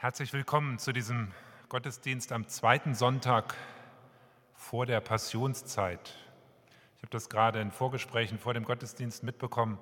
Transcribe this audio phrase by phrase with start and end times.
[0.00, 1.32] Herzlich willkommen zu diesem
[1.68, 3.56] Gottesdienst am zweiten Sonntag
[4.54, 6.14] vor der Passionszeit.
[6.94, 9.76] Ich habe das gerade in Vorgesprächen vor dem Gottesdienst mitbekommen.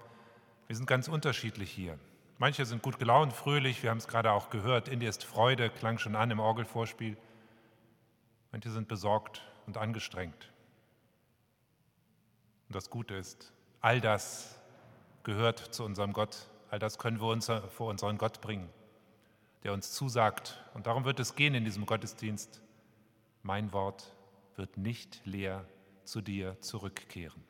[0.69, 1.99] Wir sind ganz unterschiedlich hier.
[2.38, 4.88] Manche sind gut gelaunt, fröhlich, wir haben es gerade auch gehört.
[4.88, 7.19] In dir ist Freude, klang schon an im Orgelvorspiel.
[8.53, 10.50] Manche sind besorgt und angestrengt.
[12.69, 14.59] Und das Gute ist, all das
[15.25, 16.49] gehört zu unserem Gott.
[16.71, 18.71] All das können wir uns vor unseren Gott bringen,
[19.66, 20.62] der uns zusagt.
[20.75, 22.62] Und darum wird es gehen in diesem Gottesdienst.
[23.43, 24.15] Mein Wort
[24.54, 25.66] wird nicht leer
[26.04, 27.43] zu dir zurückkehren.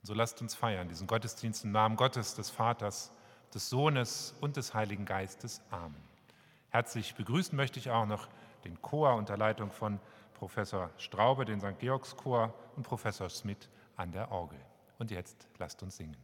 [0.00, 3.12] Und so lasst uns feiern, diesen Gottesdienst im Namen Gottes, des Vaters,
[3.54, 5.62] des Sohnes und des Heiligen Geistes.
[5.70, 6.02] Amen.
[6.70, 8.26] Herzlich begrüßen möchte ich auch noch
[8.64, 10.00] den Chor unter Leitung von
[10.34, 11.78] Professor Straube, den St.
[11.78, 14.58] Georgs Chor und Professor Schmidt an der Orgel.
[14.98, 16.23] Und jetzt lasst uns singen.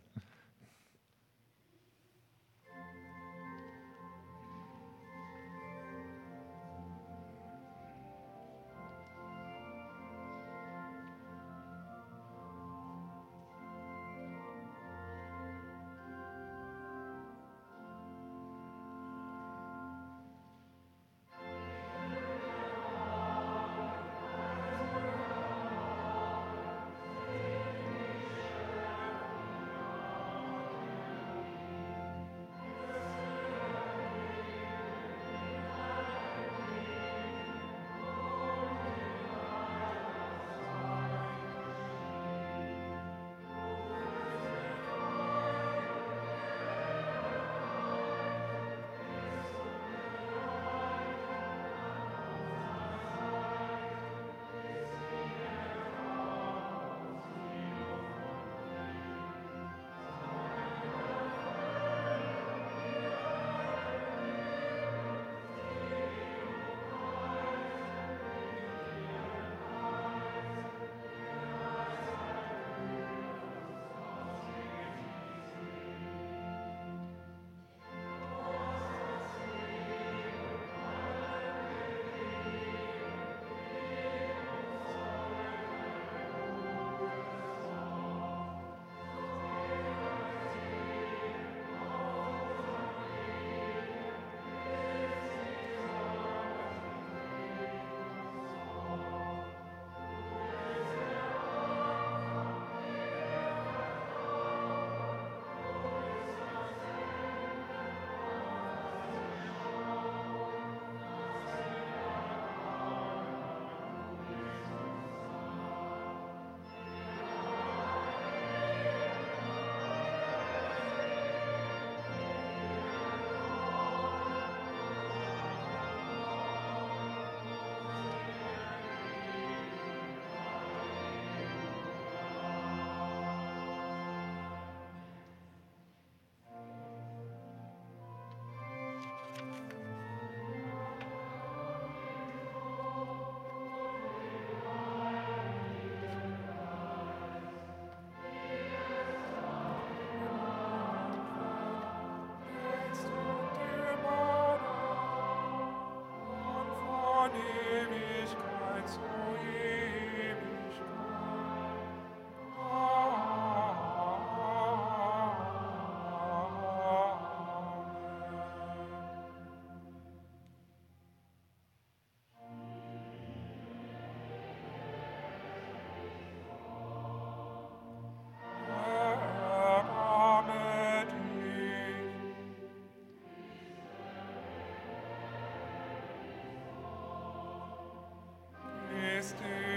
[189.20, 189.69] Christus.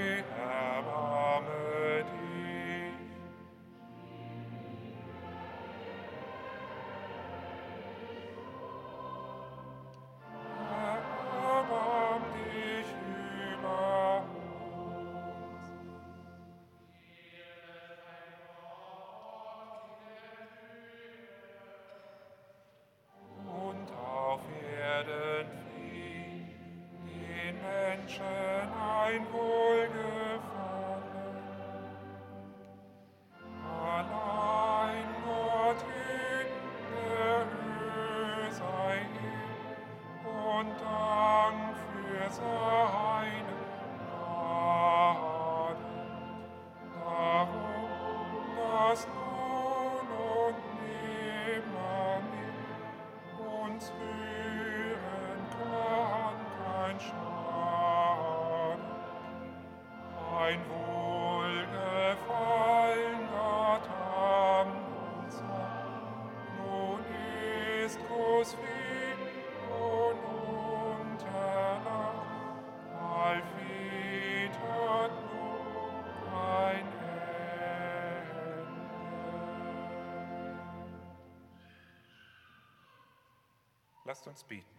[84.13, 84.77] Lasst uns beten.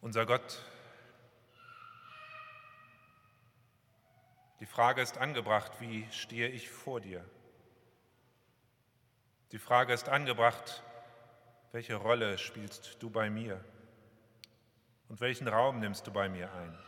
[0.00, 0.64] Unser Gott,
[4.60, 7.28] die Frage ist angebracht, wie stehe ich vor dir?
[9.50, 10.84] Die Frage ist angebracht,
[11.72, 13.64] welche Rolle spielst du bei mir?
[15.08, 16.78] Und welchen Raum nimmst du bei mir ein?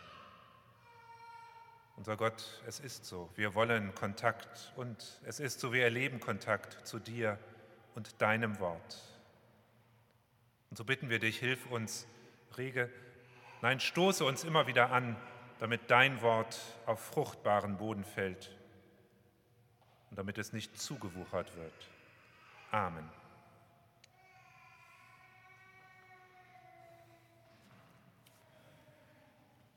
[1.96, 6.86] Unser Gott, es ist so, wir wollen Kontakt und es ist so, wir erleben Kontakt
[6.86, 7.40] zu dir
[7.96, 9.11] und deinem Wort.
[10.72, 12.06] Und so bitten wir dich, hilf uns
[12.56, 12.88] rege,
[13.60, 15.18] nein, stoße uns immer wieder an,
[15.58, 18.56] damit dein Wort auf fruchtbaren Boden fällt
[20.08, 21.90] und damit es nicht zugewuchert wird.
[22.70, 23.06] Amen.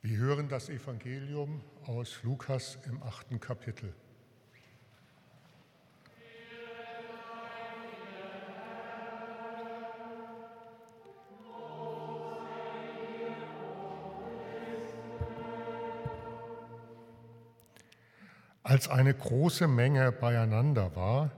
[0.02, 3.94] Wir hören das Evangelium aus Lukas im achten Kapitel.
[18.75, 21.32] Als eine große Menge beieinander war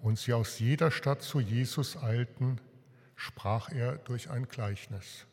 [0.00, 2.62] und sie aus jeder Stadt zu Jesus eilten,
[3.14, 5.26] sprach er durch ein Gleichnis.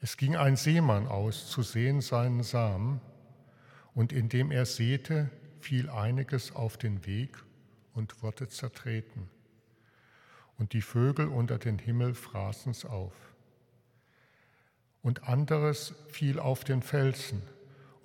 [0.00, 3.02] Es ging ein Seemann aus zu sehen seinen Samen,
[3.92, 5.30] und indem er säte,
[5.60, 7.36] fiel einiges auf den Weg
[7.92, 9.28] und wurde zertreten.
[10.56, 13.12] Und die Vögel unter den Himmel fraßen's auf.
[15.02, 17.42] Und anderes fiel auf den Felsen,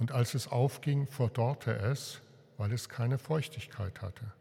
[0.02, 2.22] und als es aufging, verdorrte es,
[2.58, 4.34] weil es keine Feuchtigkeit hatte.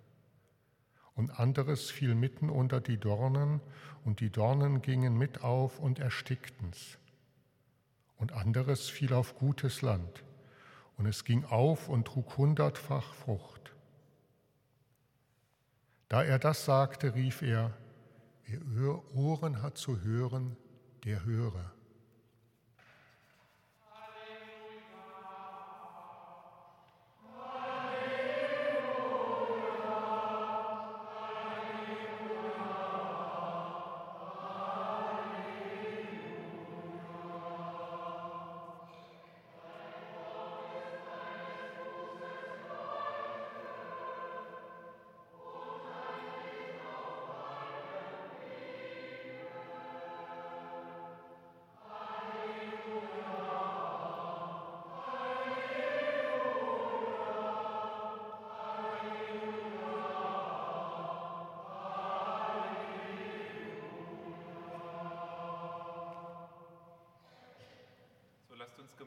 [1.15, 3.61] Und anderes fiel mitten unter die Dornen,
[4.07, 6.97] und die Dornen gingen mit auf und erstickten's.
[8.17, 10.25] Und anderes fiel auf gutes Land,
[10.97, 13.75] und es ging auf und trug hundertfach Frucht.
[16.09, 17.75] Da er das sagte, rief er,
[18.47, 20.57] wer Ohren hat zu hören,
[21.05, 21.71] der höre.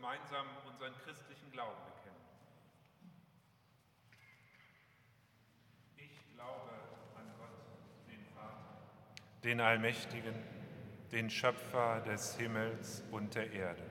[0.04, 2.20] Gemeinsam unseren christlichen Glauben bekennen.
[5.96, 6.72] Ich glaube
[7.16, 8.82] an Gott, den Vater,
[9.46, 10.36] den Allmächtigen,
[11.14, 13.84] den Schöpfer des Himmels und der Erde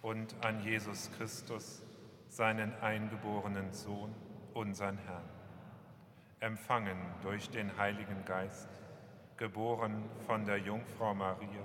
[0.00, 1.82] und an Jesus Christus,
[2.28, 4.14] seinen eingeborenen Sohn,
[4.54, 5.28] unseren Herrn,
[6.38, 8.68] empfangen durch den Heiligen Geist,
[9.36, 11.64] geboren von der Jungfrau Maria,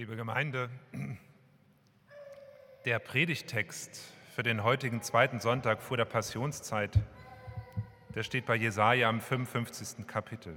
[0.00, 0.70] Liebe Gemeinde,
[2.86, 6.98] der Predigtext für den heutigen zweiten Sonntag vor der Passionszeit,
[8.14, 10.06] der steht bei Jesaja im 55.
[10.06, 10.56] Kapitel.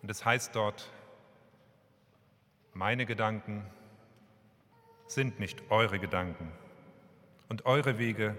[0.00, 0.90] Und es heißt dort:
[2.72, 3.62] Meine Gedanken
[5.06, 6.50] sind nicht eure Gedanken
[7.50, 8.38] und eure Wege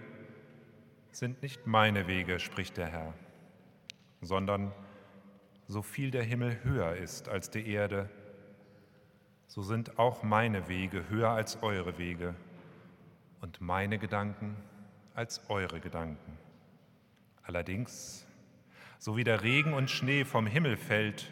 [1.12, 3.13] sind nicht meine Wege, spricht der Herr,
[4.19, 4.74] sondern
[5.67, 8.09] so viel der Himmel höher ist als die Erde,
[9.53, 12.33] so sind auch meine Wege höher als eure Wege
[13.39, 14.57] und meine Gedanken
[15.13, 16.39] als eure Gedanken.
[17.44, 18.25] Allerdings,
[18.98, 21.31] so wie der Regen und Schnee vom Himmel fällt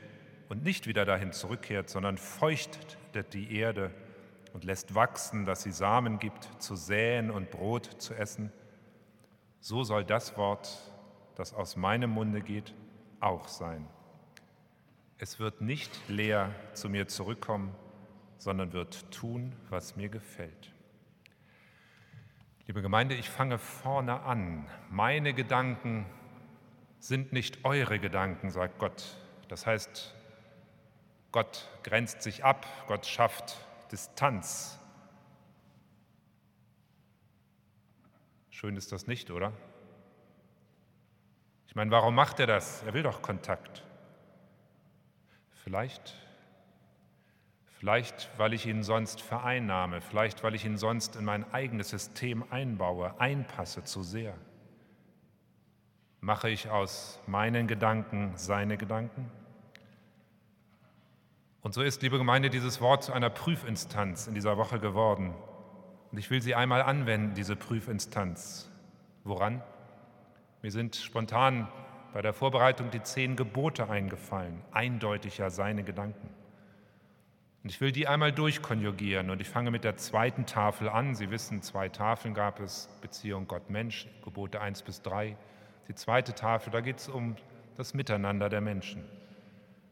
[0.49, 2.99] und nicht wieder dahin zurückkehrt, sondern feuchtet
[3.33, 3.89] die Erde
[4.53, 8.51] und lässt wachsen, dass sie Samen gibt, zu säen und Brot zu essen,
[9.61, 10.93] so soll das Wort,
[11.33, 12.75] das aus meinem Munde geht,
[13.19, 13.87] auch sein.
[15.17, 17.73] Es wird nicht leer zu mir zurückkommen,
[18.41, 20.73] sondern wird tun, was mir gefällt.
[22.65, 24.67] Liebe Gemeinde, ich fange vorne an.
[24.89, 26.07] Meine Gedanken
[26.97, 29.15] sind nicht eure Gedanken, sagt Gott.
[29.47, 30.15] Das heißt,
[31.31, 34.79] Gott grenzt sich ab, Gott schafft Distanz.
[38.49, 39.53] Schön ist das nicht, oder?
[41.67, 42.81] Ich meine, warum macht er das?
[42.87, 43.83] Er will doch Kontakt.
[45.63, 46.15] Vielleicht
[47.81, 52.45] Vielleicht, weil ich ihn sonst vereinnahme, vielleicht, weil ich ihn sonst in mein eigenes System
[52.51, 54.35] einbaue, einpasse zu sehr.
[56.19, 59.31] Mache ich aus meinen Gedanken seine Gedanken?
[61.61, 65.33] Und so ist, liebe Gemeinde, dieses Wort zu einer Prüfinstanz in dieser Woche geworden.
[66.11, 68.69] Und ich will sie einmal anwenden, diese Prüfinstanz.
[69.23, 69.63] Woran?
[70.61, 71.67] Mir sind spontan
[72.13, 76.40] bei der Vorbereitung die zehn Gebote eingefallen, eindeutig ja seine Gedanken.
[77.63, 81.13] Und ich will die einmal durchkonjugieren und ich fange mit der zweiten Tafel an.
[81.13, 85.37] Sie wissen, zwei Tafeln gab es, Beziehung Gott-Mensch, Gebote 1 bis 3.
[85.87, 87.35] Die zweite Tafel, da geht es um
[87.77, 89.03] das Miteinander der Menschen.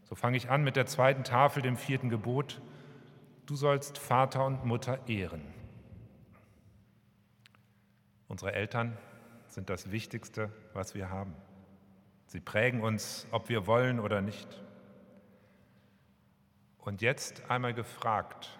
[0.03, 2.59] So fange ich an mit der zweiten Tafel, dem vierten Gebot.
[3.45, 5.43] Du sollst Vater und Mutter ehren.
[8.27, 8.97] Unsere Eltern
[9.47, 11.35] sind das Wichtigste, was wir haben.
[12.25, 14.47] Sie prägen uns, ob wir wollen oder nicht.
[16.79, 18.57] Und jetzt einmal gefragt,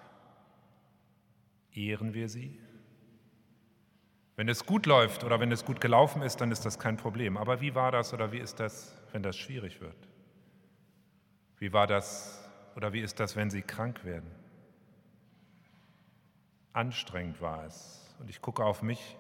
[1.74, 2.60] ehren wir sie?
[4.36, 7.38] Wenn es gut läuft oder wenn es gut gelaufen ist, dann ist das kein Problem.
[7.38, 9.98] Aber wie war das oder wie ist das, wenn das schwierig wird?
[11.58, 14.30] Wie war das oder wie ist das, wenn sie krank werden?
[16.72, 18.16] Anstrengend war es.
[18.20, 19.18] Und ich gucke auf mich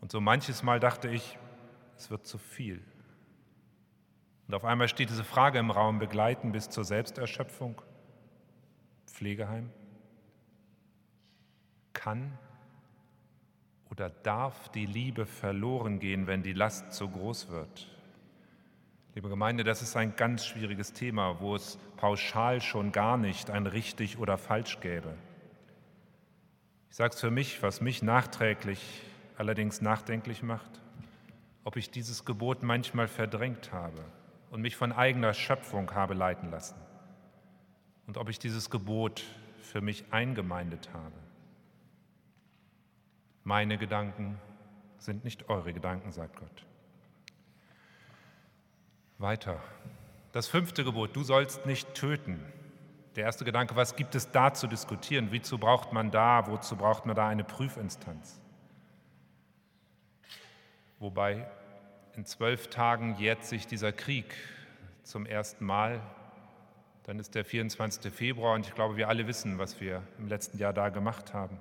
[0.00, 1.38] und so manches Mal dachte ich,
[1.96, 2.82] es wird zu viel.
[4.46, 7.82] Und auf einmal steht diese Frage im Raum, begleiten bis zur Selbsterschöpfung.
[9.20, 9.68] Pflegeheim?
[11.92, 12.32] Kann
[13.90, 17.86] oder darf die Liebe verloren gehen, wenn die Last zu groß wird?
[19.14, 23.66] Liebe Gemeinde, das ist ein ganz schwieriges Thema, wo es pauschal schon gar nicht ein
[23.66, 25.12] richtig oder falsch gäbe.
[26.88, 29.02] Ich sage es für mich, was mich nachträglich
[29.36, 30.80] allerdings nachdenklich macht,
[31.64, 34.02] ob ich dieses Gebot manchmal verdrängt habe
[34.50, 36.76] und mich von eigener Schöpfung habe leiten lassen
[38.10, 39.22] und ob ich dieses Gebot
[39.62, 41.14] für mich eingemeindet habe.
[43.44, 44.36] Meine Gedanken
[44.98, 46.66] sind nicht eure Gedanken, sagt Gott.
[49.18, 49.60] Weiter.
[50.32, 52.44] Das fünfte Gebot, du sollst nicht töten.
[53.14, 55.32] Der erste Gedanke, was gibt es da zu diskutieren?
[55.32, 58.40] Wozu braucht man da, wozu braucht man da eine Prüfinstanz?
[60.98, 61.48] Wobei
[62.16, 64.34] in zwölf Tagen jährt sich dieser Krieg
[65.04, 66.02] zum ersten Mal
[67.04, 68.12] dann ist der 24.
[68.12, 71.58] Februar und ich glaube, wir alle wissen, was wir im letzten Jahr da gemacht haben.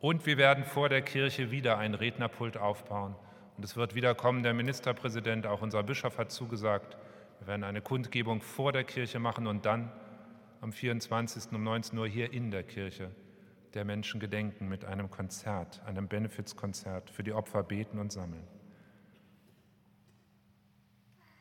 [0.00, 3.16] Und wir werden vor der Kirche wieder ein Rednerpult aufbauen.
[3.56, 6.96] Und es wird wieder kommen, der Ministerpräsident, auch unser Bischof hat zugesagt,
[7.40, 9.90] wir werden eine Kundgebung vor der Kirche machen und dann
[10.60, 11.52] am 24.
[11.52, 13.10] um 19 Uhr hier in der Kirche
[13.74, 18.44] der Menschen gedenken mit einem Konzert, einem Benefizkonzert, für die Opfer beten und sammeln.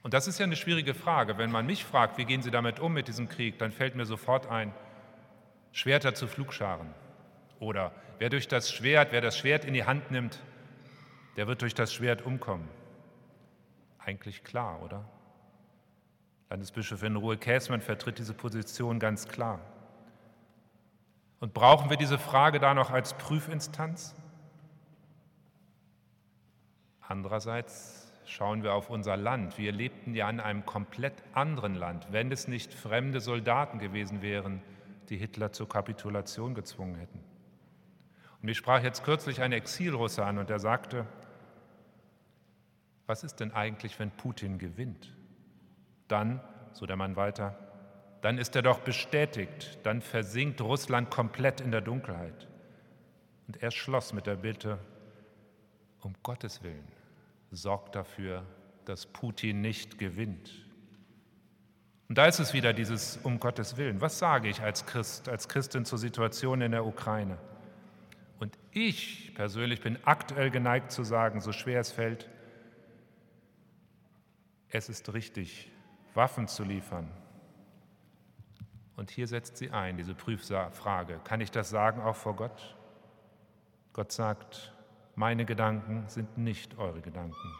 [0.07, 1.37] Und das ist ja eine schwierige Frage.
[1.37, 4.05] Wenn man mich fragt, wie gehen Sie damit um mit diesem Krieg, dann fällt mir
[4.05, 4.73] sofort ein,
[5.73, 6.93] Schwerter zu Flugscharen.
[7.59, 10.39] Oder wer durch das Schwert, wer das Schwert in die Hand nimmt,
[11.35, 12.69] der wird durch das Schwert umkommen.
[13.99, 15.03] Eigentlich klar, oder?
[16.49, 19.59] Landesbischofin Ruhe Käßmann vertritt diese Position ganz klar.
[21.41, 24.15] Und brauchen wir diese Frage da noch als Prüfinstanz?
[27.01, 29.57] Andererseits schauen wir auf unser Land.
[29.57, 32.07] Wir lebten ja in einem komplett anderen Land.
[32.11, 34.61] Wenn es nicht fremde Soldaten gewesen wären,
[35.09, 37.19] die Hitler zur Kapitulation gezwungen hätten.
[38.35, 41.05] Und mich sprach jetzt kürzlich ein Exilrusse an und er sagte,
[43.07, 45.15] was ist denn eigentlich, wenn Putin gewinnt?
[46.07, 46.41] Dann,
[46.73, 47.57] so der Mann weiter,
[48.21, 52.47] dann ist er doch bestätigt, dann versinkt Russland komplett in der Dunkelheit.
[53.47, 54.77] Und er schloss mit der Bitte,
[56.01, 56.87] um Gottes Willen,
[57.51, 58.45] sorgt dafür,
[58.85, 60.51] dass Putin nicht gewinnt.
[62.09, 63.99] Und da ist es wieder dieses um Gottes Willen.
[63.99, 67.37] Was sage ich als Christ, als Christin zur Situation in der Ukraine?
[68.39, 72.29] Und ich persönlich bin aktuell geneigt zu sagen, so schwer es fällt,
[74.69, 75.71] es ist richtig,
[76.13, 77.09] Waffen zu liefern.
[78.95, 81.19] Und hier setzt sie ein, diese Prüffrage.
[81.23, 82.75] Kann ich das sagen auch vor Gott?
[83.93, 84.73] Gott sagt,
[85.17, 87.55] meine Gedanken sind nicht eure Gedanken.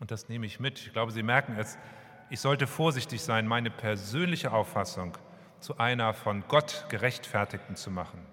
[0.00, 0.78] Und das nehme ich mit.
[0.78, 1.78] Ich glaube, Sie merken es.
[2.30, 5.18] Ich sollte vorsichtig sein, meine persönliche Auffassung
[5.60, 8.24] zu einer von Gott gerechtfertigten zu machen.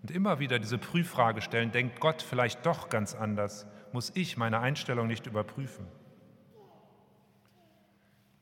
[0.00, 3.66] Und immer wieder diese Prüffrage stellen, denkt Gott vielleicht doch ganz anders?
[3.92, 5.86] Muss ich meine Einstellung nicht überprüfen?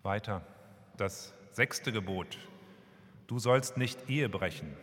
[0.05, 0.43] Weiter,
[0.97, 2.39] das sechste Gebot.
[3.27, 4.77] Du sollst nicht Ehe brechen.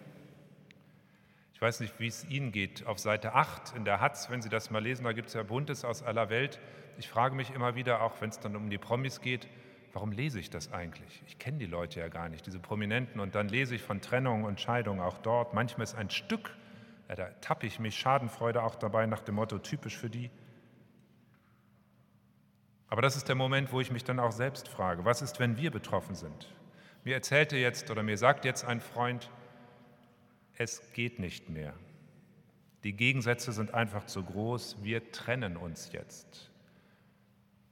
[1.62, 2.88] Ich weiß nicht, wie es Ihnen geht.
[2.88, 5.43] Auf Seite 8 in der Hatz, wenn Sie das mal lesen, da gibt es ja
[5.43, 6.60] Buntes aus aller Welt.
[6.97, 9.47] Ich frage mich immer wieder, auch wenn es dann um die Promis geht,
[9.93, 11.21] warum lese ich das eigentlich?
[11.28, 13.21] Ich kenne die Leute ja gar nicht, diese Prominenten.
[13.21, 15.54] Und dann lese ich von Trennung und Scheidung auch dort.
[15.54, 16.50] Manchmal ist ein Stück,
[17.08, 20.32] ja, da tappe ich mich Schadenfreude auch dabei nach dem Motto typisch für die.
[22.88, 25.58] Aber das ist der Moment, wo ich mich dann auch selbst frage, was ist, wenn
[25.58, 26.52] wir betroffen sind?
[27.04, 29.30] Mir erzählte jetzt oder mir sagt jetzt ein Freund,
[30.62, 31.74] es geht nicht mehr.
[32.84, 36.52] Die Gegensätze sind einfach zu groß, wir trennen uns jetzt.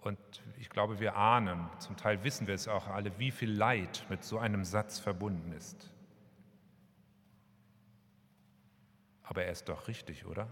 [0.01, 0.17] Und
[0.57, 4.23] ich glaube, wir ahnen, zum Teil wissen wir es auch alle, wie viel Leid mit
[4.23, 5.91] so einem Satz verbunden ist.
[9.23, 10.47] Aber er ist doch richtig, oder?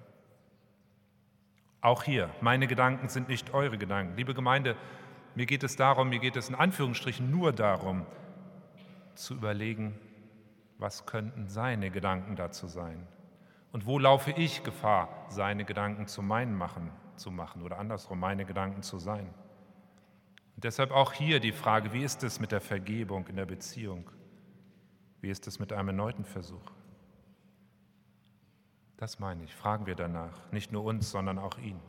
[1.81, 4.15] Auch hier, meine Gedanken sind nicht eure Gedanken.
[4.15, 4.75] Liebe Gemeinde,
[5.33, 8.05] mir geht es darum, mir geht es in Anführungsstrichen nur darum,
[9.15, 9.99] zu überlegen,
[10.77, 13.07] was könnten seine Gedanken dazu sein?
[13.71, 18.45] Und wo laufe ich Gefahr, seine Gedanken zu meinen machen, zu machen oder andersrum meine
[18.45, 19.27] Gedanken zu sein?
[20.55, 24.09] Und deshalb auch hier die Frage, wie ist es mit der Vergebung in der Beziehung?
[25.21, 26.71] Wie ist es mit einem erneuten Versuch?
[28.97, 31.79] Das meine ich, fragen wir danach, nicht nur uns, sondern auch ihn.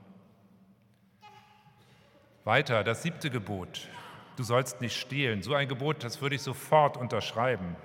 [2.45, 3.89] Weiter, das siebte Gebot,
[4.37, 5.43] du sollst nicht stehlen.
[5.43, 7.77] So ein Gebot, das würde ich sofort unterschreiben.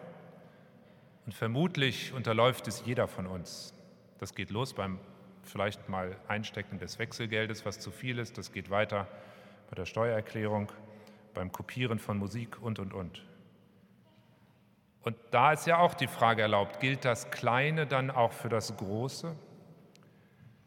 [1.26, 3.74] Und vermutlich unterläuft es jeder von uns.
[4.20, 5.00] Das geht los beim
[5.44, 8.38] vielleicht mal Einstecken des Wechselgeldes, was zu viel ist.
[8.38, 9.08] Das geht weiter
[9.70, 10.72] bei der Steuererklärung,
[11.34, 13.24] beim Kopieren von Musik und, und, und.
[15.02, 18.76] Und da ist ja auch die Frage erlaubt, gilt das Kleine dann auch für das
[18.78, 19.36] Große?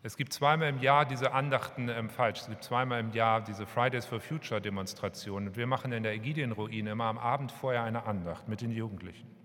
[0.02, 3.66] Es gibt zweimal im Jahr diese Andachten, ähm, falsch, es gibt zweimal im Jahr diese
[3.66, 5.48] Fridays for Future Demonstrationen.
[5.48, 9.35] Und wir machen in der Ägidienruine immer am Abend vorher eine Andacht mit den Jugendlichen.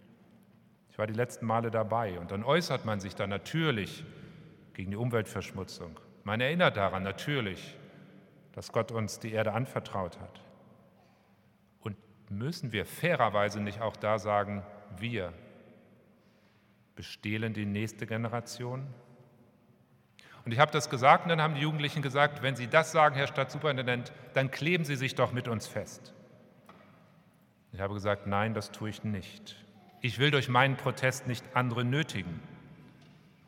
[0.92, 2.20] Ich war die letzten Male dabei.
[2.20, 4.04] Und dann äußert man sich da natürlich
[4.74, 6.00] gegen die Umweltverschmutzung.
[6.24, 7.76] Man erinnert daran natürlich,
[8.52, 10.42] dass Gott uns die Erde anvertraut hat.
[11.80, 11.96] Und
[12.30, 14.64] müssen wir fairerweise nicht auch da sagen,
[14.98, 15.34] wir
[16.96, 18.86] bestehlen die nächste Generation?
[20.44, 23.16] Und ich habe das gesagt und dann haben die Jugendlichen gesagt, wenn Sie das sagen,
[23.16, 26.14] Herr Stadtsuperintendent, dann kleben Sie sich doch mit uns fest.
[27.72, 29.61] Ich habe gesagt, nein, das tue ich nicht.
[30.02, 32.40] Ich will durch meinen Protest nicht andere nötigen.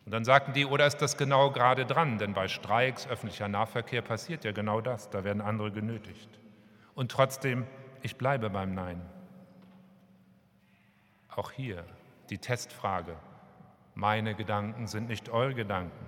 [0.05, 2.17] Und dann sagten die, oder ist das genau gerade dran?
[2.17, 6.29] Denn bei Streiks, öffentlicher Nahverkehr passiert ja genau das, da werden andere genötigt.
[6.93, 7.65] Und trotzdem,
[8.01, 9.01] ich bleibe beim Nein.
[11.29, 11.83] Auch hier
[12.29, 13.15] die Testfrage.
[13.95, 16.05] Meine Gedanken sind nicht eure Gedanken.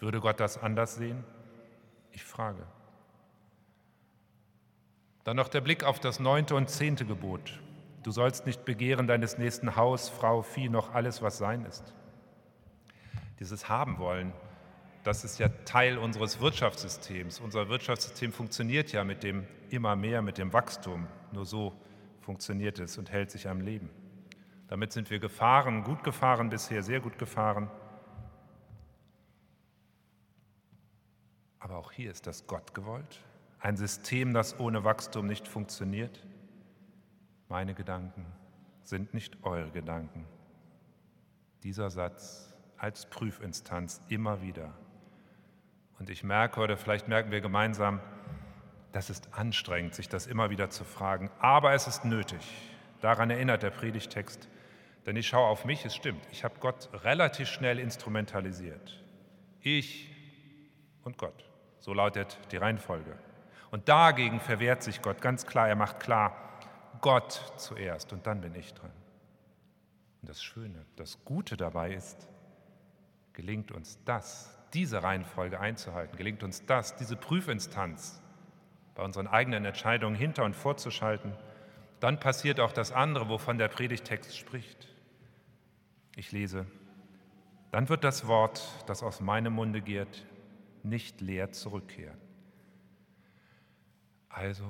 [0.00, 1.24] Würde Gott das anders sehen?
[2.12, 2.62] Ich frage.
[5.24, 7.60] Dann noch der Blick auf das neunte und zehnte Gebot.
[8.02, 11.94] Du sollst nicht begehren deines nächsten Haus, Frau, Vieh, noch alles, was sein ist.
[13.38, 14.32] Dieses Haben wollen,
[15.04, 17.40] das ist ja Teil unseres Wirtschaftssystems.
[17.40, 21.06] Unser Wirtschaftssystem funktioniert ja mit dem immer mehr, mit dem Wachstum.
[21.32, 21.74] Nur so
[22.20, 23.90] funktioniert es und hält sich am Leben.
[24.68, 27.70] Damit sind wir gefahren, gut gefahren bisher, sehr gut gefahren.
[31.58, 33.20] Aber auch hier ist das Gott gewollt.
[33.58, 36.24] Ein System, das ohne Wachstum nicht funktioniert.
[37.50, 38.24] Meine Gedanken
[38.84, 40.24] sind nicht eure Gedanken.
[41.64, 44.72] Dieser Satz als Prüfinstanz immer wieder.
[45.98, 47.98] Und ich merke, oder vielleicht merken wir gemeinsam,
[48.92, 51.28] das ist anstrengend, sich das immer wieder zu fragen.
[51.40, 52.40] Aber es ist nötig.
[53.00, 54.48] Daran erinnert der Predigtext
[55.04, 59.02] Denn ich schaue auf mich, es stimmt, ich habe Gott relativ schnell instrumentalisiert.
[59.60, 60.14] Ich
[61.02, 63.18] und Gott, so lautet die Reihenfolge.
[63.72, 66.49] Und dagegen verwehrt sich Gott ganz klar, er macht klar,
[67.00, 68.92] Gott zuerst und dann bin ich dran.
[70.20, 72.28] Und das Schöne, das Gute dabei ist,
[73.32, 78.20] gelingt uns das, diese Reihenfolge einzuhalten, gelingt uns das, diese Prüfinstanz
[78.94, 81.32] bei unseren eigenen Entscheidungen hinter und vorzuschalten,
[82.00, 84.88] dann passiert auch das andere, wovon der Predigtext spricht.
[86.16, 86.66] Ich lese,
[87.70, 90.26] dann wird das Wort, das aus meinem Munde geht,
[90.82, 92.18] nicht leer zurückkehren.
[94.28, 94.64] Also,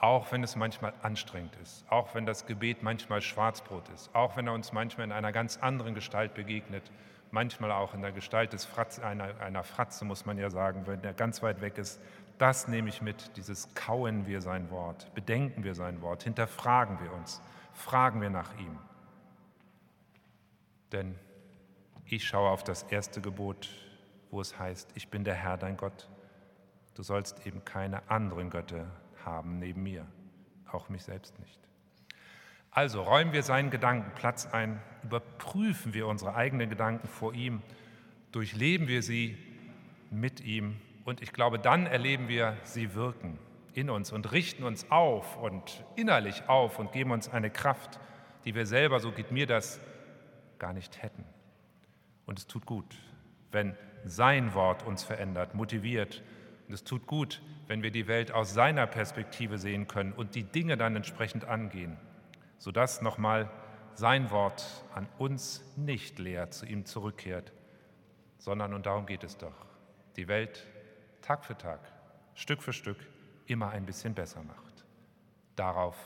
[0.00, 4.46] auch wenn es manchmal anstrengend ist, auch wenn das Gebet manchmal Schwarzbrot ist, auch wenn
[4.46, 6.90] er uns manchmal in einer ganz anderen Gestalt begegnet,
[7.32, 11.02] manchmal auch in der Gestalt des Fratz, einer, einer Fratze, muss man ja sagen, wenn
[11.02, 12.00] er ganz weit weg ist,
[12.38, 17.12] das nehme ich mit, dieses Kauen wir sein Wort, bedenken wir sein Wort, hinterfragen wir
[17.12, 18.78] uns, fragen wir nach ihm.
[20.92, 21.16] Denn
[22.04, 23.68] ich schaue auf das erste Gebot,
[24.30, 26.08] wo es heißt, ich bin der Herr dein Gott.
[26.94, 28.86] Du sollst eben keine anderen Götter
[29.28, 30.06] haben neben mir,
[30.70, 31.58] auch mich selbst nicht.
[32.70, 37.62] Also räumen wir seinen Gedanken Platz ein, überprüfen wir unsere eigenen Gedanken vor ihm,
[38.32, 39.36] durchleben wir sie
[40.10, 43.38] mit ihm und ich glaube, dann erleben wir sie wirken
[43.74, 47.98] in uns und richten uns auf und innerlich auf und geben uns eine Kraft,
[48.44, 49.80] die wir selber, so geht mir das,
[50.58, 51.24] gar nicht hätten.
[52.26, 52.96] Und es tut gut,
[53.52, 56.22] wenn sein Wort uns verändert, motiviert.
[56.68, 60.44] Und es tut gut, wenn wir die Welt aus seiner Perspektive sehen können und die
[60.44, 61.96] Dinge dann entsprechend angehen,
[62.58, 63.50] sodass nochmal
[63.94, 67.52] sein Wort an uns nicht leer zu ihm zurückkehrt,
[68.36, 69.66] sondern, und darum geht es doch,
[70.16, 70.66] die Welt
[71.22, 71.80] Tag für Tag,
[72.34, 72.98] Stück für Stück
[73.46, 74.84] immer ein bisschen besser macht.
[75.56, 75.96] Darauf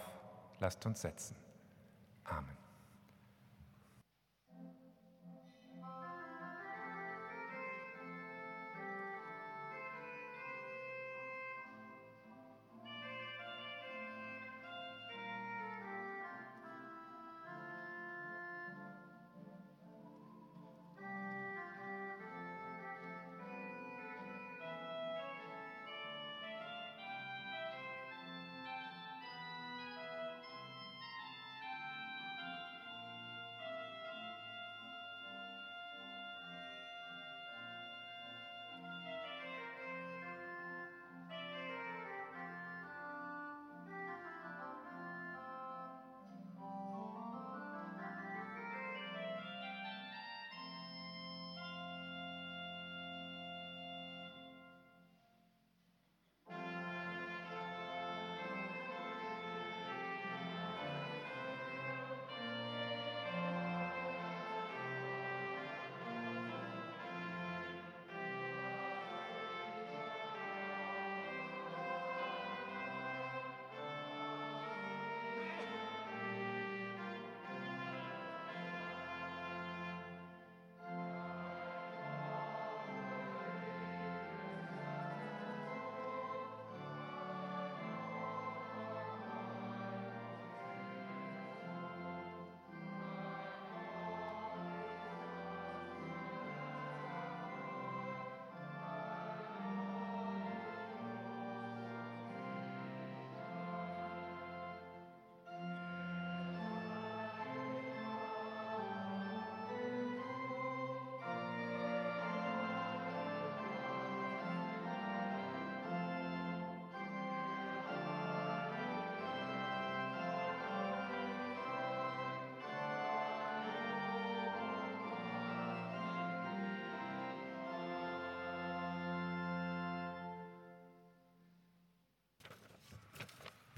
[0.61, 1.37] lasst uns setzen.
[2.25, 2.62] Amen.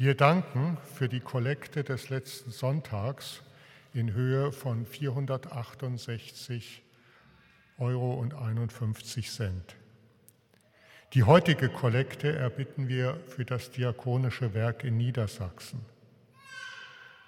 [0.04, 3.40] Wir danken für die Kollekte des letzten Sonntags
[3.94, 6.82] in Höhe von 468
[7.78, 9.76] Euro und 51 Cent.
[11.14, 15.80] Die heutige Kollekte erbitten wir für das diakonische Werk in Niedersachsen.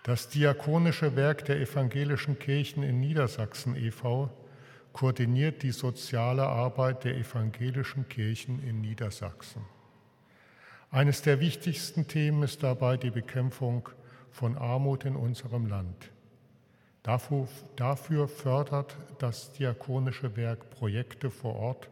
[0.02, 4.28] Das diakonische Werk der evangelischen Kirchen in Niedersachsen e.V.
[4.92, 9.64] koordiniert die soziale Arbeit der evangelischen Kirchen in Niedersachsen.
[10.96, 13.86] Eines der wichtigsten Themen ist dabei die Bekämpfung
[14.30, 16.10] von Armut in unserem Land.
[17.02, 21.90] Dafür, dafür fördert das diakonische Werk Projekte vor Ort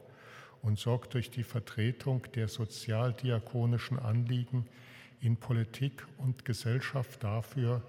[0.62, 4.67] und sorgt durch die Vertretung der sozialdiakonischen Anliegen
[5.21, 7.83] in Politik und Gesellschaft dafür,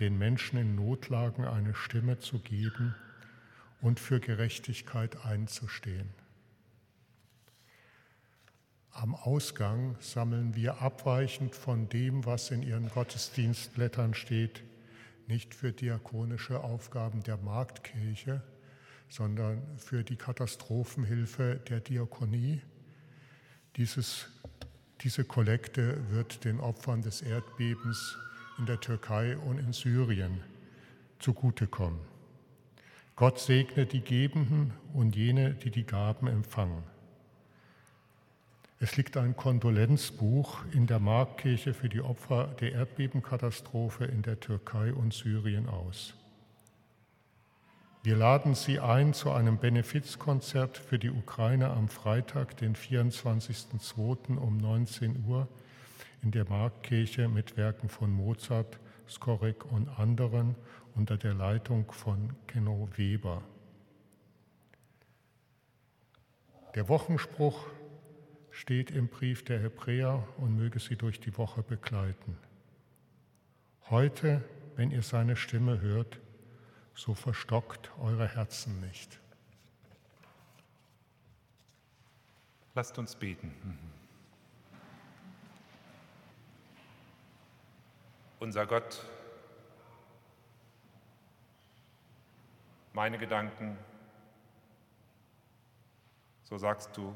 [0.00, 2.96] den Menschen in Notlagen eine Stimme zu geben
[3.80, 6.17] und für Gerechtigkeit einzustehen.
[8.90, 14.62] Am Ausgang sammeln wir abweichend von dem, was in Ihren Gottesdienstblättern steht,
[15.28, 18.42] nicht für diakonische Aufgaben der Marktkirche,
[19.08, 22.60] sondern für die Katastrophenhilfe der Diakonie.
[23.76, 24.26] Dieses,
[25.02, 28.18] diese Kollekte wird den Opfern des Erdbebens
[28.58, 30.40] in der Türkei und in Syrien
[31.18, 32.00] zugutekommen.
[33.16, 36.82] Gott segne die Gebenden und jene, die die Gaben empfangen.
[38.80, 44.92] Es liegt ein Kondolenzbuch in der Markkirche für die Opfer der Erdbebenkatastrophe in der Türkei
[44.92, 46.14] und Syrien aus.
[48.04, 54.36] Wir laden Sie ein zu einem Benefizkonzert für die Ukraine am Freitag, den 24.02.
[54.36, 55.48] um 19 Uhr
[56.22, 60.54] in der Markkirche mit Werken von Mozart, Skorek und anderen
[60.94, 63.42] unter der Leitung von Kenno Weber.
[66.76, 67.66] Der Wochenspruch
[68.58, 72.36] steht im Brief der Hebräer und möge sie durch die Woche begleiten.
[73.88, 74.42] Heute,
[74.74, 76.18] wenn ihr seine Stimme hört,
[76.92, 79.20] so verstockt eure Herzen nicht.
[82.74, 83.54] Lasst uns beten.
[88.40, 89.06] Unser Gott,
[92.92, 93.78] meine Gedanken,
[96.42, 97.14] so sagst du,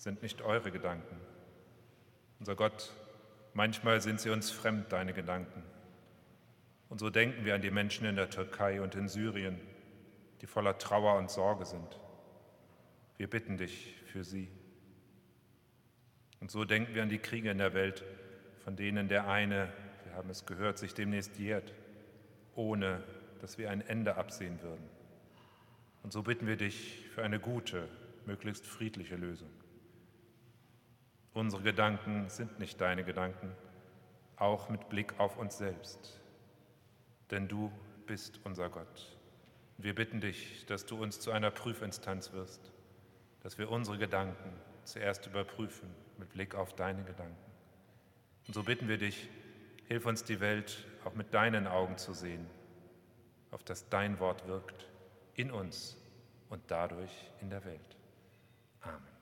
[0.00, 1.20] sind nicht eure Gedanken.
[2.38, 2.90] Unser Gott,
[3.52, 5.62] manchmal sind sie uns fremd, deine Gedanken.
[6.88, 9.60] Und so denken wir an die Menschen in der Türkei und in Syrien,
[10.40, 12.00] die voller Trauer und Sorge sind.
[13.18, 14.48] Wir bitten dich für sie.
[16.40, 18.02] Und so denken wir an die Kriege in der Welt,
[18.64, 19.70] von denen der eine,
[20.04, 21.74] wir haben es gehört, sich demnächst jährt,
[22.54, 23.04] ohne
[23.42, 24.88] dass wir ein Ende absehen würden.
[26.02, 27.86] Und so bitten wir dich für eine gute,
[28.24, 29.50] möglichst friedliche Lösung.
[31.32, 33.54] Unsere Gedanken sind nicht deine Gedanken,
[34.36, 36.20] auch mit Blick auf uns selbst.
[37.30, 37.70] Denn du
[38.06, 39.16] bist unser Gott.
[39.78, 42.72] Wir bitten dich, dass du uns zu einer Prüfinstanz wirst,
[43.42, 44.52] dass wir unsere Gedanken
[44.84, 45.88] zuerst überprüfen
[46.18, 47.36] mit Blick auf deine Gedanken.
[48.48, 49.28] Und so bitten wir dich,
[49.86, 52.44] hilf uns die Welt auch mit deinen Augen zu sehen,
[53.52, 54.86] auf das dein Wort wirkt,
[55.34, 55.96] in uns
[56.48, 57.96] und dadurch in der Welt.
[58.80, 59.19] Amen.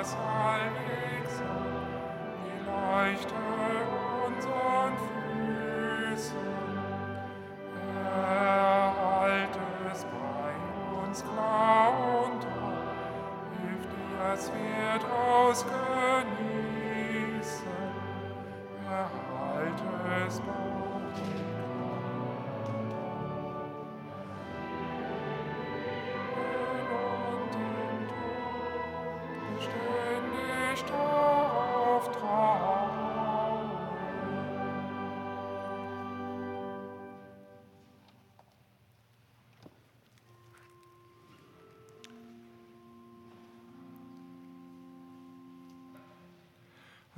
[0.00, 0.39] us.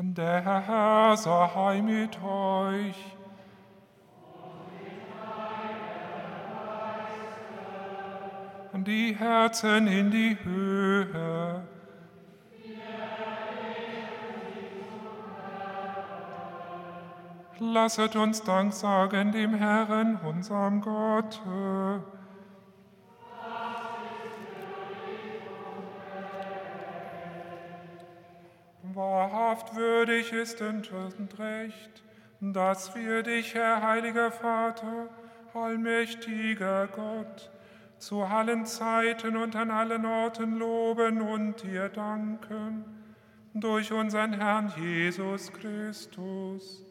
[0.05, 3.17] Der Herr sei mit euch.
[8.75, 11.63] Die Herzen in die Höhe.
[17.61, 21.41] Lasset uns Dank sagen dem Herrn, unserem Gott.
[29.63, 30.91] Wahrhaft würdig ist und
[31.39, 32.03] recht,
[32.41, 35.09] dass wir dich, Herr heiliger Vater,
[35.55, 37.51] allmächtiger Gott,
[37.99, 42.85] zu allen Zeiten und an allen Orten loben und dir danken,
[43.55, 46.85] durch unseren Herrn Jesus Christus.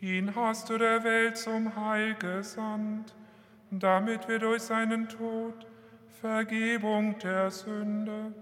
[0.00, 3.14] Ihn hast du der Welt zum Heil gesandt,
[3.70, 5.66] damit wir durch seinen Tod
[6.20, 8.32] Vergebung der Sünde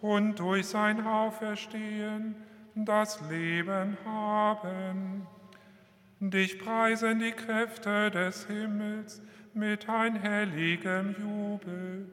[0.00, 2.36] und durch sein Auferstehen
[2.74, 5.26] das Leben haben.
[6.20, 9.22] Dich preisen die Kräfte des Himmels
[9.54, 12.06] mit einhelligem Jubel.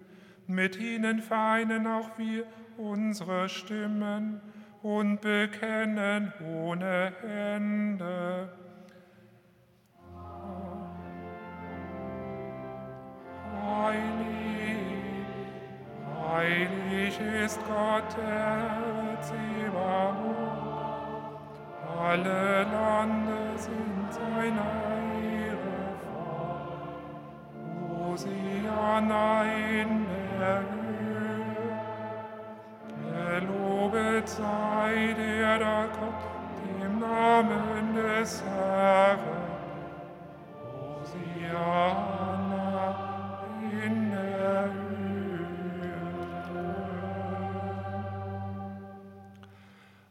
[0.48, 2.46] Mit ihnen vereinen auch wir
[2.78, 4.40] unsere Stimmen
[4.82, 8.50] und bekennen ohne Ende.
[13.62, 14.38] Heilig
[16.38, 20.37] Heilig ist Gott, der Zebaoth.
[22.00, 24.72] Alle Lande sind seiner
[25.18, 26.92] Ehre voll.
[27.90, 30.06] Hosianna in
[30.40, 31.58] der Höhe.
[33.40, 39.37] Gelobet sei der, der kommt im Namen des Herrn.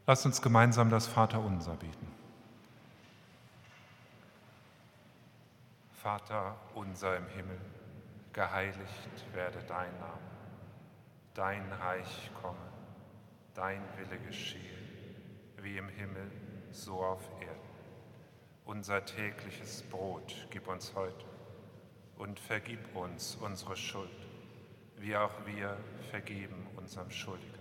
[0.09, 2.07] Lasst uns gemeinsam das Vaterunser beten.
[6.01, 7.59] Vater unser im Himmel,
[8.33, 10.21] geheiligt werde dein Name,
[11.35, 12.57] dein Reich komme,
[13.55, 14.79] dein Wille geschehe,
[15.61, 16.31] wie im Himmel,
[16.71, 17.57] so auf Erden.
[18.65, 21.25] Unser tägliches Brot gib uns heute
[22.17, 24.29] und vergib uns unsere Schuld,
[24.99, 25.77] wie auch wir
[26.11, 27.56] vergeben unserem Schuldigen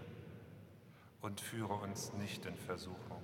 [1.26, 3.24] und führe uns nicht in Versuchung,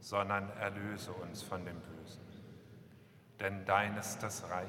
[0.00, 2.20] sondern erlöse uns von dem Bösen.
[3.40, 4.68] Denn dein ist das Reich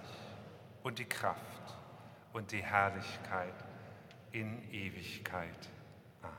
[0.81, 1.75] und die Kraft
[2.31, 3.53] und die Herrlichkeit
[4.31, 5.69] in Ewigkeit.
[6.21, 6.37] Amen.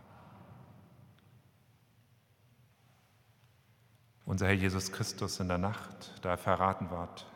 [4.25, 7.27] Unser Herr Jesus Christus in der Nacht, da er verraten ward,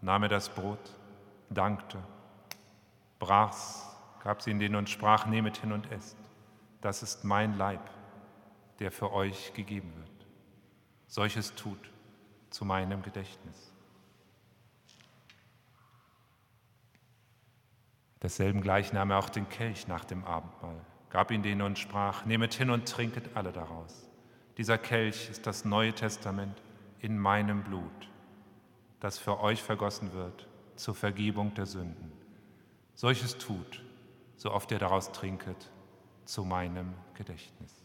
[0.00, 0.96] nahm er das Brot,
[1.48, 2.02] dankte,
[3.20, 3.86] brach's,
[4.24, 6.16] gab sie in den und sprach, nehmet hin und esst.
[6.80, 8.01] Das ist mein Leib
[8.82, 10.26] der für euch gegeben wird.
[11.06, 11.78] Solches tut
[12.50, 13.72] zu meinem Gedächtnis.
[18.20, 22.24] Desselben gleich nahm er auch den Kelch nach dem Abendmahl, gab ihn denen und sprach,
[22.24, 24.08] nehmet hin und trinket alle daraus.
[24.58, 26.60] Dieser Kelch ist das Neue Testament
[26.98, 28.10] in meinem Blut,
[28.98, 32.12] das für euch vergossen wird zur Vergebung der Sünden.
[32.94, 33.84] Solches tut,
[34.36, 35.70] so oft ihr daraus trinket,
[36.24, 37.82] zu meinem Gedächtnis.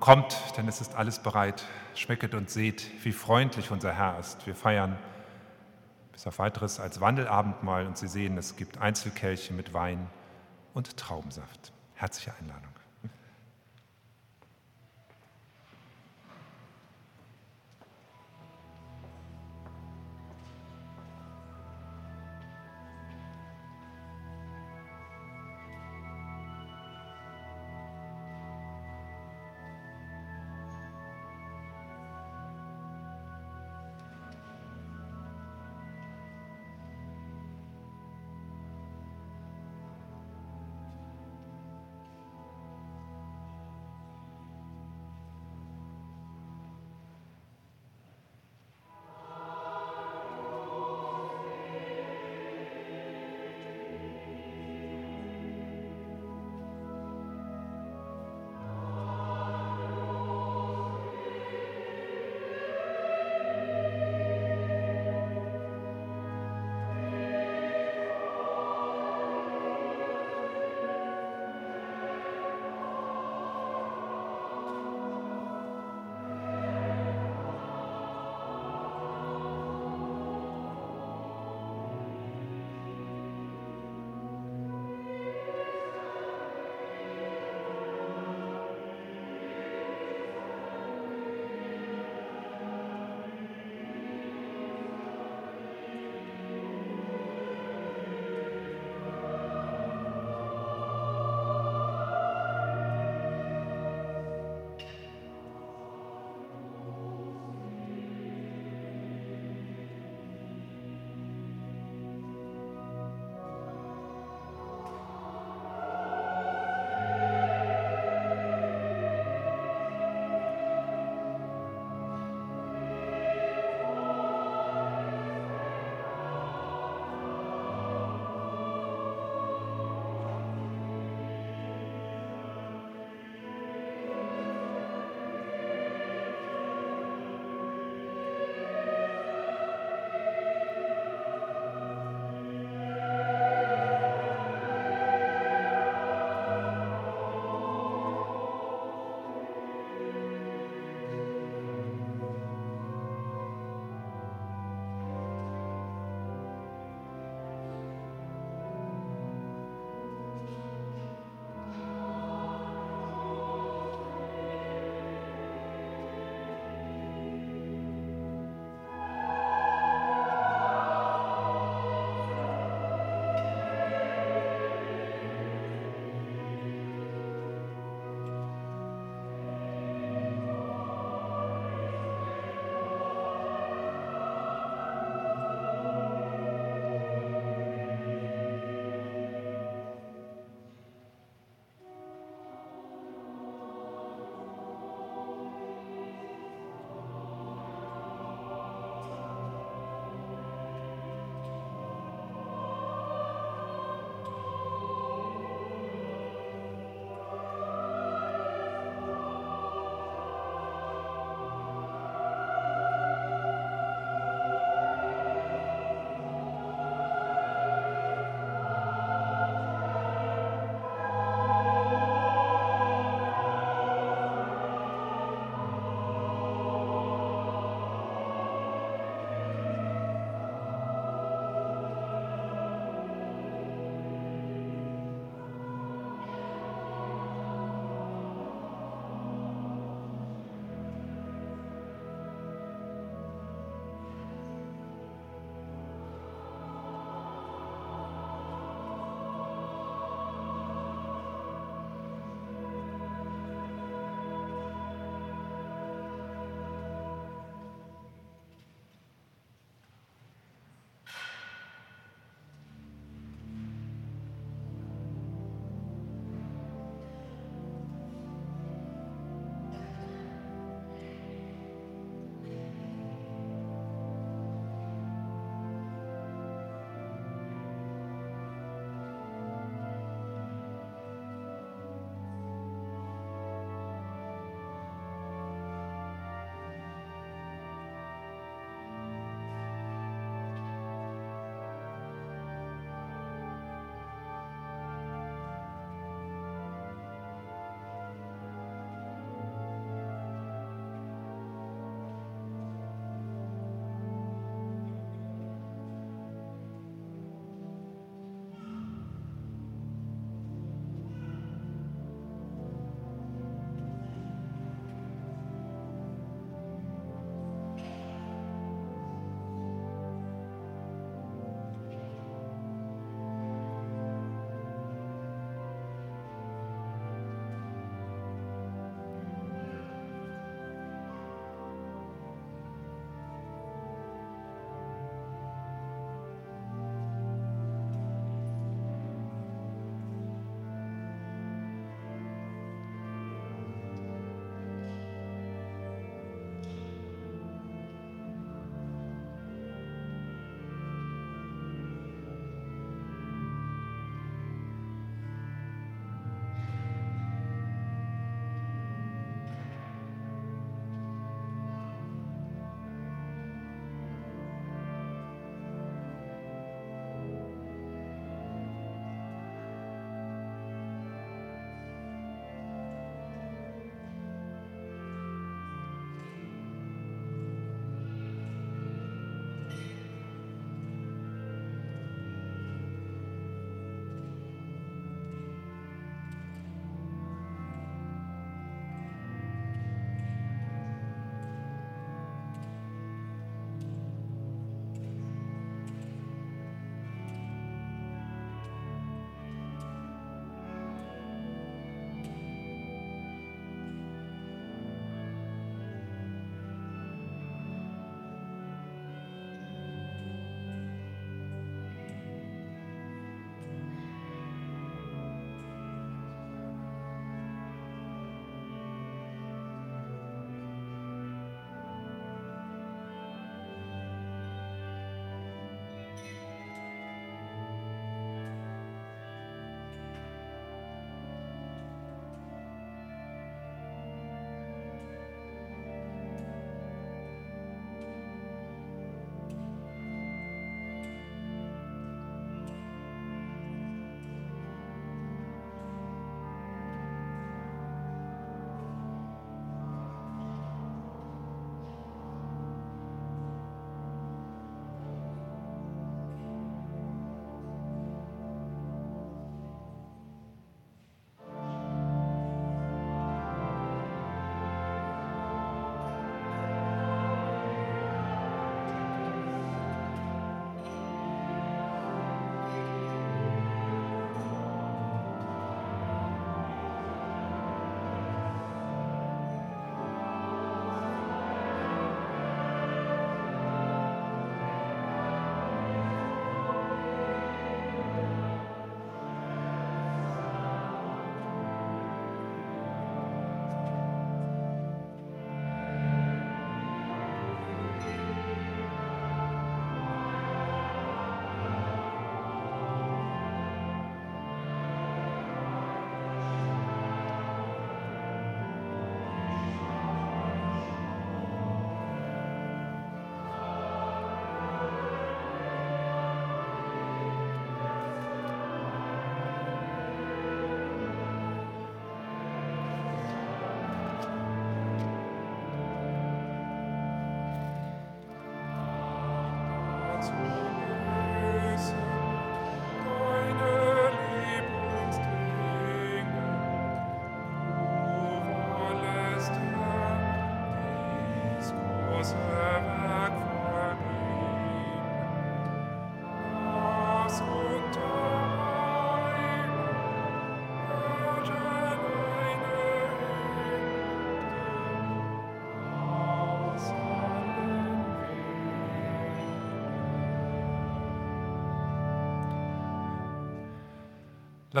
[0.00, 1.62] Nun kommt, denn es ist alles bereit.
[1.94, 4.46] Schmecket und seht, wie freundlich unser Herr ist.
[4.46, 4.96] Wir feiern
[6.10, 10.06] bis auf weiteres als Wandelabendmahl und Sie sehen, es gibt Einzelkelche mit Wein
[10.72, 11.74] und Traubensaft.
[11.96, 12.69] Herzliche Einladung.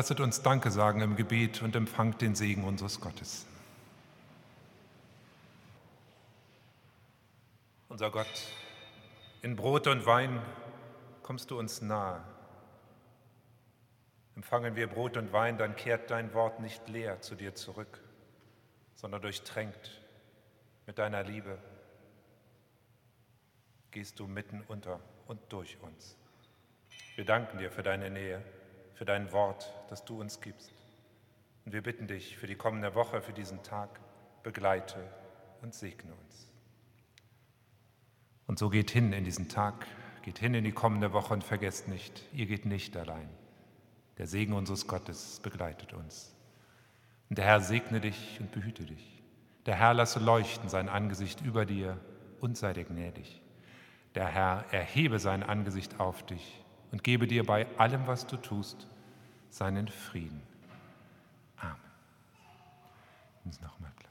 [0.00, 3.44] Lasset uns Danke sagen im Gebet und empfangt den Segen unseres Gottes.
[7.90, 8.48] Unser Gott,
[9.42, 10.40] in Brot und Wein
[11.22, 12.24] kommst du uns nahe.
[14.36, 18.02] Empfangen wir Brot und Wein, dann kehrt dein Wort nicht leer zu dir zurück,
[18.94, 20.00] sondern durchtränkt
[20.86, 21.58] mit deiner Liebe
[23.90, 26.16] gehst du mitten unter und durch uns.
[27.16, 28.42] Wir danken dir für deine Nähe
[29.00, 30.74] für dein Wort, das du uns gibst.
[31.64, 33.98] Und wir bitten dich für die kommende Woche, für diesen Tag,
[34.42, 35.02] begleite
[35.62, 36.50] und segne uns.
[38.46, 39.86] Und so geht hin in diesen Tag,
[40.20, 43.30] geht hin in die kommende Woche und vergesst nicht, ihr geht nicht allein.
[44.18, 46.36] Der Segen unseres Gottes begleitet uns.
[47.30, 49.22] Und der Herr segne dich und behüte dich.
[49.64, 51.98] Der Herr lasse leuchten sein Angesicht über dir
[52.42, 53.40] und sei dir gnädig.
[54.14, 56.59] Der Herr erhebe sein Angesicht auf dich
[56.92, 58.86] und gebe dir bei allem, was du tust,
[59.50, 60.42] seinen Frieden.
[61.58, 61.76] Amen.
[63.44, 64.09] Uns nochmal Platz.